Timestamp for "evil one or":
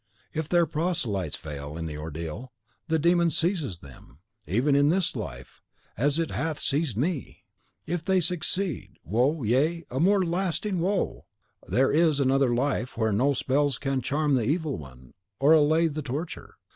14.41-15.51